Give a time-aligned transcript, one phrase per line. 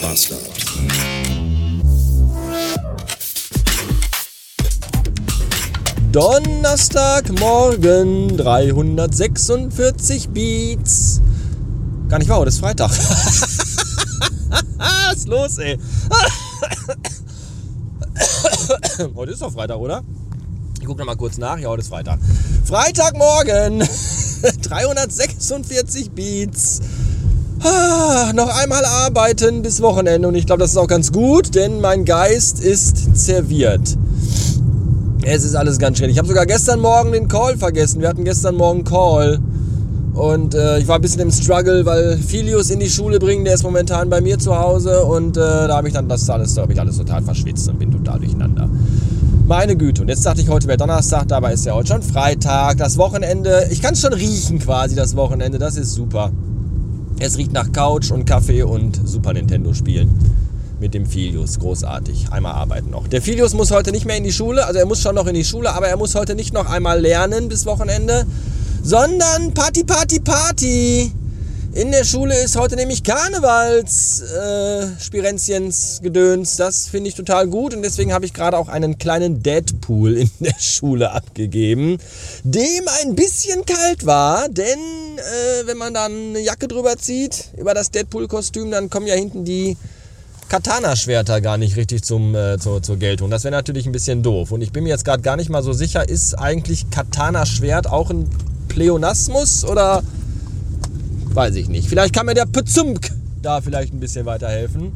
[0.00, 0.40] Bastard.
[6.12, 11.20] Donnerstagmorgen, 346 Beats.
[12.08, 12.90] Gar nicht wahr, heute ist Freitag.
[14.78, 15.78] Was ist los, ey?
[19.14, 20.02] heute ist doch Freitag, oder?
[20.80, 21.58] Ich gucke nochmal kurz nach.
[21.58, 22.18] Ja, heute ist Freitag.
[22.64, 23.80] Freitagmorgen,
[24.62, 26.80] 346 Beats.
[27.62, 31.82] Ah, noch einmal arbeiten bis Wochenende und ich glaube, das ist auch ganz gut, denn
[31.82, 33.98] mein Geist ist serviert.
[35.22, 36.08] Es ist alles ganz schön.
[36.08, 38.00] Ich habe sogar gestern Morgen den Call vergessen.
[38.00, 39.38] Wir hatten gestern Morgen Call.
[40.14, 43.54] Und äh, ich war ein bisschen im Struggle, weil Filius in die Schule bringen, der
[43.54, 45.04] ist momentan bei mir zu Hause.
[45.04, 47.78] Und äh, da habe ich dann das alles, da habe ich alles total verschwitzt und
[47.78, 48.70] bin total durcheinander.
[49.46, 50.00] Meine Güte.
[50.00, 52.78] Und jetzt dachte ich, heute wäre Donnerstag, dabei ist ja heute schon Freitag.
[52.78, 55.58] Das Wochenende, ich kann es schon riechen quasi, das Wochenende.
[55.58, 56.32] Das ist super.
[57.22, 60.18] Es riecht nach Couch und Kaffee und Super Nintendo spielen
[60.80, 61.58] mit dem Filius.
[61.58, 62.28] Großartig.
[62.30, 63.08] Einmal arbeiten noch.
[63.08, 65.34] Der Filius muss heute nicht mehr in die Schule, also er muss schon noch in
[65.34, 68.24] die Schule, aber er muss heute nicht noch einmal lernen bis Wochenende,
[68.82, 71.12] sondern Party, Party, Party.
[71.72, 76.56] In der Schule ist heute nämlich Karnevals äh, Spirenziens Gedöns.
[76.56, 80.30] Das finde ich total gut und deswegen habe ich gerade auch einen kleinen Deadpool in
[80.40, 81.98] der Schule abgegeben,
[82.42, 84.78] dem ein bisschen kalt war, denn
[85.16, 89.44] äh, wenn man dann eine Jacke drüber zieht über das Deadpool-Kostüm, dann kommen ja hinten
[89.44, 89.76] die
[90.48, 93.30] Katana-Schwerter gar nicht richtig zum, äh, zur, zur Geltung.
[93.30, 94.50] Das wäre natürlich ein bisschen doof.
[94.50, 98.10] Und ich bin mir jetzt gerade gar nicht mal so sicher, ist eigentlich Katana-Schwert auch
[98.10, 98.28] ein
[98.66, 100.02] Pleonasmus oder
[101.34, 101.88] weiß ich nicht.
[101.88, 103.10] Vielleicht kann mir der Pezumk
[103.42, 104.92] da vielleicht ein bisschen weiterhelfen.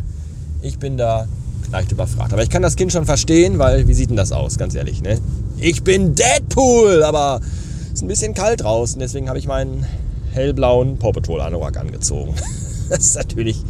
[0.62, 1.26] Ich bin da
[1.70, 2.32] leicht überfragt.
[2.32, 5.02] Aber ich kann das Kind schon verstehen, weil wie sieht denn das aus, ganz ehrlich,
[5.02, 5.18] ne?
[5.58, 7.40] Ich bin Deadpool, aber
[7.86, 9.86] es ist ein bisschen kalt draußen, deswegen habe ich meinen
[10.32, 12.34] hellblauen Paw Patrol Anorak angezogen.
[12.90, 13.64] Das ist natürlich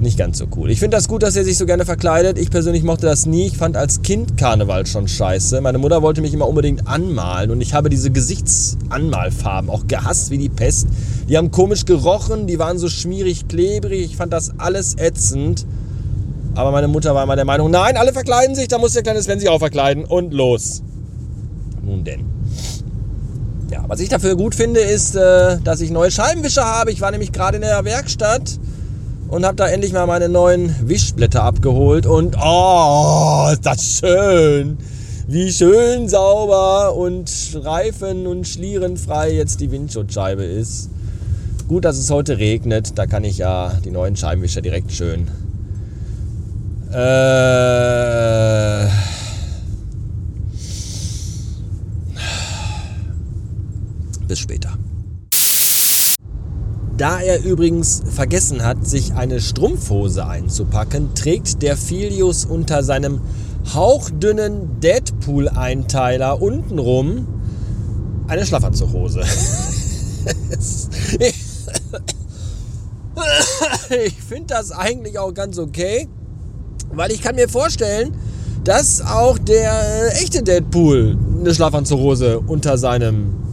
[0.00, 0.70] nicht ganz so cool.
[0.70, 2.38] Ich finde das gut, dass er sich so gerne verkleidet.
[2.38, 3.46] Ich persönlich mochte das nie.
[3.46, 5.60] Ich fand als Kind Karneval schon scheiße.
[5.60, 10.38] Meine Mutter wollte mich immer unbedingt anmalen und ich habe diese Gesichtsanmalfarben auch gehasst wie
[10.38, 10.88] die Pest.
[11.28, 14.04] Die haben komisch gerochen, die waren so schmierig, klebrig.
[14.04, 15.66] Ich fand das alles ätzend.
[16.54, 19.22] Aber meine Mutter war immer der Meinung, nein, alle verkleiden sich, da muss der kleine
[19.22, 20.82] Sven sich auch verkleiden und los.
[21.84, 22.24] Nun denn.
[23.70, 26.90] Ja, was ich dafür gut finde, ist, äh, dass ich neue Scheibenwischer habe.
[26.90, 28.58] Ich war nämlich gerade in der Werkstatt
[29.30, 34.78] und habe da endlich mal meine neuen Wischblätter abgeholt und oh, ist das schön.
[35.28, 40.90] Wie schön sauber und reifen- und schlierenfrei jetzt die Windschutzscheibe ist.
[41.68, 45.28] Gut, dass es heute regnet, da kann ich ja die neuen Scheibenwischer direkt schön.
[46.92, 48.88] Äh,
[54.26, 54.79] bis später.
[57.00, 63.22] Da er übrigens vergessen hat, sich eine Strumpfhose einzupacken, trägt der Filius unter seinem
[63.72, 67.26] hauchdünnen Deadpool-Einteiler untenrum
[68.28, 69.20] eine Schlafanzughose.
[74.04, 76.06] ich finde das eigentlich auch ganz okay,
[76.92, 78.14] weil ich kann mir vorstellen,
[78.62, 83.49] dass auch der echte Deadpool eine Schlafanzughose unter seinem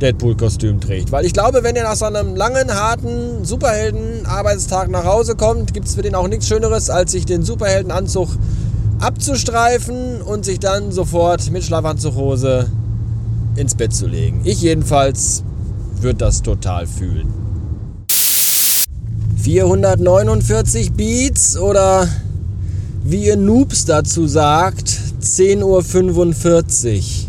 [0.00, 1.12] Deadpool-Kostüm trägt.
[1.12, 5.86] Weil ich glaube, wenn er nach so einem langen, harten Superhelden-Arbeitstag nach Hause kommt, gibt
[5.86, 8.28] es für den auch nichts Schöneres, als sich den Superheldenanzug
[9.00, 12.70] abzustreifen und sich dann sofort mit Schlafanzughose
[13.56, 14.40] ins Bett zu legen.
[14.44, 15.42] Ich jedenfalls
[16.00, 17.32] würde das total fühlen.
[19.42, 22.08] 449 Beats oder
[23.04, 24.88] wie ihr Noobs dazu sagt,
[25.20, 27.23] 10.45 Uhr.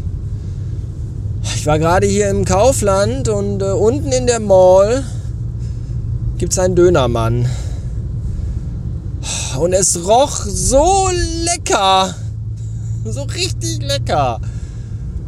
[1.66, 5.04] Ich war gerade hier im Kaufland und äh, unten in der Mall
[6.38, 7.48] gibt es einen Dönermann.
[9.60, 11.10] Und es roch so
[11.44, 12.14] lecker.
[13.04, 14.40] So richtig lecker.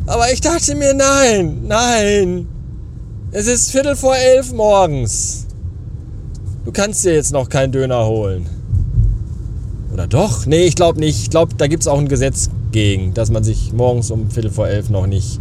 [0.05, 2.47] Aber ich dachte mir, nein, nein.
[3.31, 5.47] Es ist Viertel vor elf morgens.
[6.65, 8.47] Du kannst dir jetzt noch keinen Döner holen.
[9.91, 10.45] Oder doch?
[10.45, 11.19] Nee, ich glaube nicht.
[11.19, 14.51] Ich glaube, da gibt es auch ein Gesetz gegen, dass man sich morgens um Viertel
[14.51, 15.39] vor elf noch nicht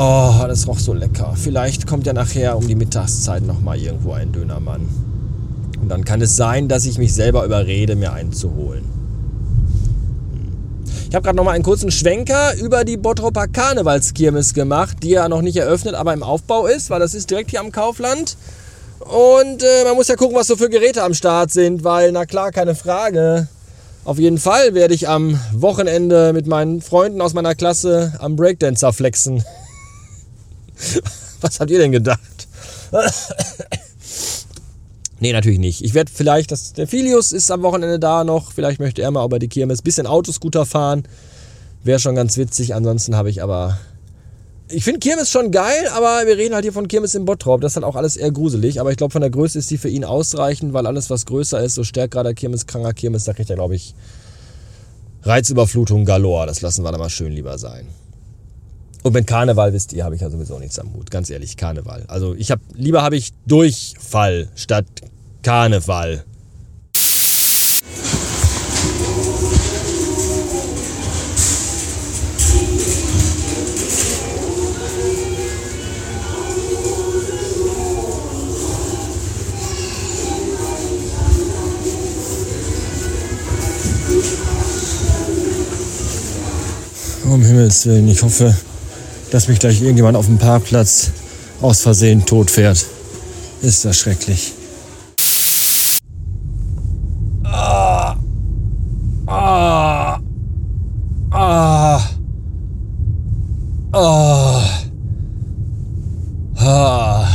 [0.00, 1.34] Oh, das roch so lecker.
[1.34, 4.88] Vielleicht kommt ja nachher um die Mittagszeit nochmal irgendwo ein Dönermann.
[5.82, 8.84] Und dann kann es sein, dass ich mich selber überrede, mir einen zu holen.
[11.08, 15.42] Ich habe gerade nochmal einen kurzen Schwenker über die Bottroper Karnevalskirmes gemacht, die ja noch
[15.42, 18.36] nicht eröffnet, aber im Aufbau ist, weil das ist direkt hier am Kaufland.
[19.00, 22.24] Und äh, man muss ja gucken, was so für Geräte am Start sind, weil, na
[22.24, 23.48] klar, keine Frage.
[24.04, 28.92] Auf jeden Fall werde ich am Wochenende mit meinen Freunden aus meiner Klasse am Breakdancer
[28.92, 29.42] flexen.
[31.40, 32.48] Was habt ihr denn gedacht?
[35.20, 35.84] Nee, natürlich nicht.
[35.84, 38.52] Ich werde vielleicht, das, der Filius ist am Wochenende da noch.
[38.52, 39.82] Vielleicht möchte er mal über die Kirmes.
[39.82, 41.02] Bisschen Autoscooter fahren.
[41.82, 42.74] Wäre schon ganz witzig.
[42.74, 43.78] Ansonsten habe ich aber.
[44.70, 47.62] Ich finde Kirmes schon geil, aber wir reden halt hier von Kirmes im Bottrop.
[47.62, 48.80] Das ist halt auch alles eher gruselig.
[48.80, 51.60] Aber ich glaube, von der Größe ist die für ihn ausreichend, weil alles, was größer
[51.64, 53.94] ist, so stärkerer Kirmes, kranker Kirmes, da kriegt er, glaube ich,
[55.22, 56.46] Reizüberflutung galore.
[56.46, 57.88] Das lassen wir da mal schön lieber sein.
[59.08, 61.10] Und mit Karneval, wisst ihr, habe ich ja sowieso nichts am Hut.
[61.10, 62.04] Ganz ehrlich, Karneval.
[62.08, 64.84] Also ich habe, lieber habe ich Durchfall statt
[65.42, 66.24] Karneval.
[87.24, 88.54] Um Himmels Willen, ich hoffe,
[89.30, 91.10] dass mich gleich irgendjemand auf dem Parkplatz
[91.60, 92.84] aus Versehen tot fährt.
[93.62, 94.52] Ist das schrecklich.
[97.44, 98.16] Ah.
[99.26, 100.20] Ah.
[101.30, 102.00] Ah.
[103.92, 104.62] Ah.
[106.60, 107.28] Ah.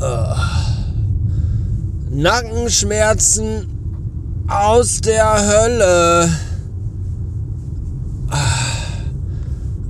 [0.00, 0.36] Ah.
[2.10, 3.73] Nackenschmerzen
[4.48, 6.30] aus der Hölle.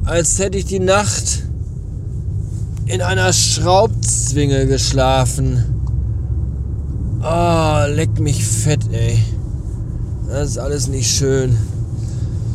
[0.05, 1.45] Als hätte ich die Nacht
[2.87, 5.65] in einer Schraubzwinge geschlafen.
[7.23, 9.19] Oh, leck mich fett, ey.
[10.29, 11.57] Das ist alles nicht schön.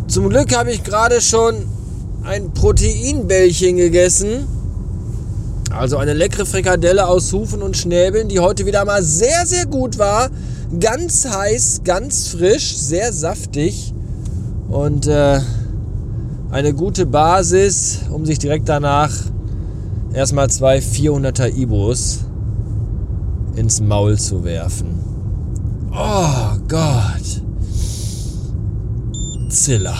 [0.08, 1.56] Zum Glück habe ich gerade schon
[2.24, 4.48] ein Proteinbällchen gegessen.
[5.70, 9.98] Also eine leckere Frikadelle aus Hufen und Schnäbeln, die heute wieder mal sehr, sehr gut
[10.00, 10.30] war.
[10.80, 13.94] Ganz heiß, ganz frisch, sehr saftig
[14.68, 15.40] und äh,
[16.52, 19.12] eine gute Basis, um sich direkt danach
[20.14, 22.20] erstmal zwei 400er Ibos
[23.56, 25.00] ins Maul zu werfen.
[25.92, 27.42] Oh Gott.
[29.50, 29.98] Zilla.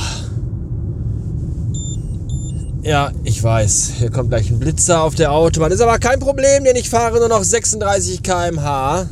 [2.90, 5.72] Ja, ich weiß, hier kommt gleich ein Blitzer auf der Autobahn.
[5.72, 9.06] Ist aber kein Problem, denn ich fahre nur noch 36 km/h.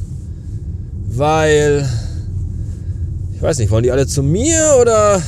[1.10, 1.88] Weil.
[3.36, 5.22] Ich weiß nicht, wollen die alle zu mir oder.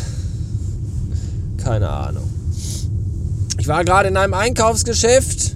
[1.63, 2.24] Keine Ahnung.
[3.60, 5.56] Ich war gerade in einem Einkaufsgeschäft.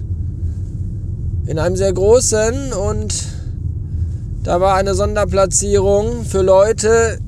[1.46, 3.12] In einem sehr großen und
[4.44, 7.18] da war eine Sonderplatzierung für Leute,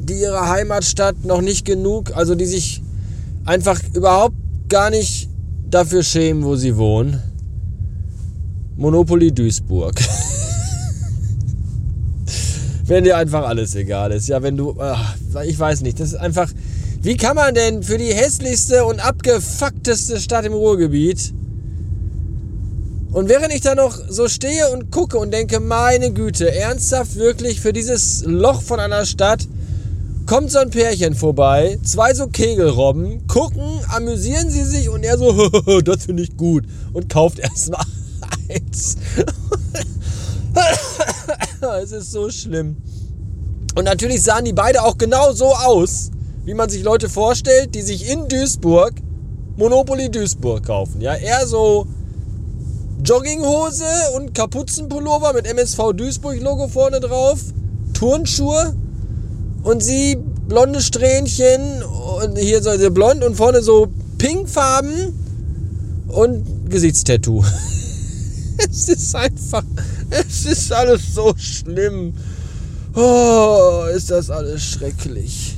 [0.00, 2.82] die ihre Heimatstadt noch nicht genug, also die sich
[3.46, 4.43] einfach überhaupt
[4.74, 5.28] gar nicht
[5.70, 7.22] dafür schämen, wo sie wohnen.
[8.74, 9.94] Monopoly Duisburg.
[12.84, 14.26] wenn dir einfach alles egal ist.
[14.26, 16.50] Ja, wenn du, ach, ich weiß nicht, das ist einfach,
[17.02, 21.32] wie kann man denn für die hässlichste und abgefuckteste Stadt im Ruhrgebiet
[23.12, 27.60] und während ich da noch so stehe und gucke und denke, meine Güte, ernsthaft wirklich
[27.60, 29.46] für dieses Loch von einer Stadt
[30.26, 35.80] kommt so ein Pärchen vorbei, zwei so Kegelrobben, gucken, amüsieren sie sich und er so,
[35.84, 37.84] das finde ich gut und kauft erstmal
[38.48, 38.96] eins.
[41.82, 42.76] es ist so schlimm.
[43.74, 46.10] Und natürlich sahen die beide auch genau so aus,
[46.44, 48.94] wie man sich Leute vorstellt, die sich in Duisburg
[49.56, 51.00] Monopoly Duisburg kaufen.
[51.00, 51.86] Ja, eher so
[53.04, 53.84] Jogginghose
[54.16, 57.40] und Kapuzenpullover mit MSV Duisburg Logo vorne drauf,
[57.92, 58.74] Turnschuhe
[59.64, 60.16] und sie
[60.48, 65.12] blonde Strähnchen und hier so blond und vorne so pinkfarben
[66.08, 67.44] und Gesichtstattoo.
[68.70, 69.64] es ist einfach
[70.10, 72.14] es ist alles so schlimm.
[72.94, 75.56] Oh, ist das alles schrecklich.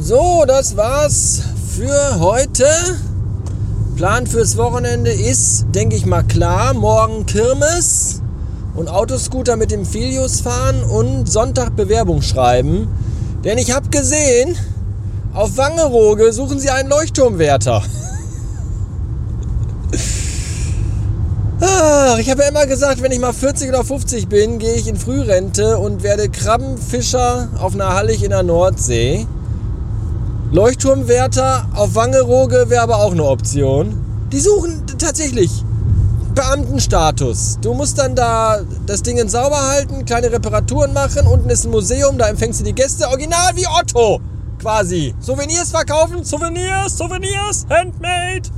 [0.00, 1.42] So, das war's
[1.76, 2.66] für heute.
[3.96, 6.72] Plan fürs Wochenende ist, denke ich mal, klar.
[6.72, 8.22] Morgen Kirmes
[8.74, 12.88] und Autoscooter mit dem Filius fahren und Sonntag Bewerbung schreiben.
[13.44, 14.56] Denn ich habe gesehen,
[15.34, 17.82] auf Wangerooge suchen sie einen Leuchtturmwärter.
[21.60, 24.88] Ach, ich habe ja immer gesagt, wenn ich mal 40 oder 50 bin, gehe ich
[24.88, 29.26] in Frührente und werde Krabbenfischer auf einer Hallig in der Nordsee.
[30.50, 33.98] Leuchtturmwärter auf Wangerooge wäre aber auch eine Option.
[34.32, 35.64] Die suchen tatsächlich
[36.34, 37.58] Beamtenstatus.
[37.60, 41.26] Du musst dann da das Ding sauber halten, kleine Reparaturen machen.
[41.26, 43.08] Unten ist ein Museum, da empfängst du die Gäste.
[43.08, 44.20] Original wie Otto,
[44.60, 45.14] quasi.
[45.20, 46.24] Souvenirs verkaufen.
[46.24, 48.48] Souvenirs, Souvenirs, handmade.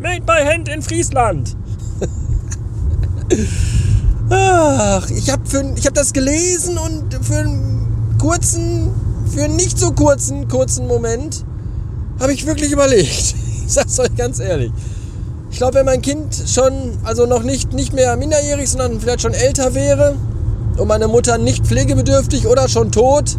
[0.00, 1.56] Made by hand in Friesland.
[4.30, 8.90] Ach, ich habe hab das gelesen und für einen kurzen,
[9.32, 11.44] für einen nicht so kurzen, kurzen Moment
[12.20, 13.34] habe ich wirklich überlegt.
[13.66, 14.72] sag's euch ganz ehrlich.
[15.54, 16.72] Ich glaube, wenn mein Kind schon,
[17.04, 20.16] also noch nicht, nicht mehr minderjährig, sondern vielleicht schon älter wäre
[20.76, 23.38] und meine Mutter nicht pflegebedürftig oder schon tot,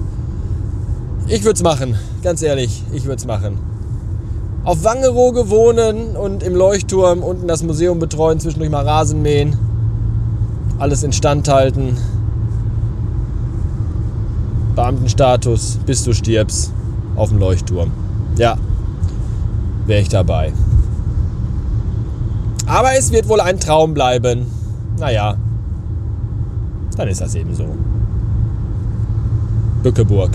[1.27, 1.98] ich würde es machen.
[2.24, 3.60] Ganz ehrlich, ich würde es machen.
[4.63, 9.57] Auf Wangerooge wohnen und im Leuchtturm unten das Museum betreuen, zwischendurch mal Rasen mähen,
[10.79, 11.98] alles instand halten.
[14.74, 16.72] Beamtenstatus, bis du stirbst,
[17.17, 17.91] auf dem Leuchtturm.
[18.38, 18.55] Ja,
[19.86, 20.53] wäre ich dabei.
[22.67, 24.45] Aber es wird wohl ein Traum bleiben.
[24.98, 25.36] Naja,
[26.98, 27.65] dann ist das eben so.
[29.84, 30.31] Bückeburg.